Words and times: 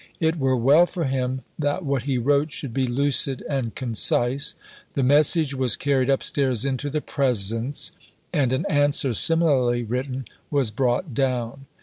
It 0.19 0.39
were 0.39 0.55
well 0.57 0.87
for 0.87 1.03
him 1.03 1.41
that 1.59 1.85
what 1.85 2.01
he 2.09 2.17
wrote 2.17 2.51
should 2.51 2.73
be 2.73 2.87
lucid 2.87 3.43
and 3.47 3.75
concise. 3.75 4.55
The 4.95 5.03
message 5.03 5.53
was 5.53 5.75
carried 5.77 6.09
upstairs 6.09 6.65
into 6.65 6.89
the 6.89 7.01
Presence, 7.01 7.91
and 8.33 8.51
an 8.51 8.65
answer, 8.67 9.13
similarly 9.13 9.83
written, 9.83 10.25
was 10.49 10.71
brought 10.71 11.13
down. 11.13 11.67